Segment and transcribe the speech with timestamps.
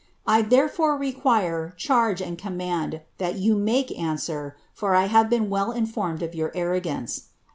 [0.23, 2.19] 1 therefore require, cliarao.
[2.25, 6.51] and command, tha: you □ anau cr, for I have boen well informed of your
[6.55, 7.27] arrogance.